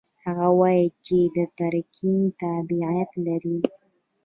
هغه 0.23 0.47
وايي 0.59 0.85
چې 1.05 1.17
د 1.35 1.37
ترکیې 1.57 2.15
تابعیت 2.41 3.11
لري. 3.25 3.59